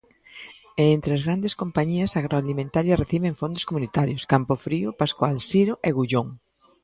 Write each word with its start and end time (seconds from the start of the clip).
E 0.83 0.85
entre 0.95 1.11
as 1.17 1.21
grandes 1.27 1.53
compañías 1.61 2.15
agroalimentarias, 2.19 3.01
reciben 3.03 3.39
fondos 3.41 3.63
comunitarios 3.69 4.25
Campofrío, 4.31 4.89
Pascual, 5.01 5.35
Siro 5.49 5.73
e 5.87 5.91
Gullón. 5.97 6.27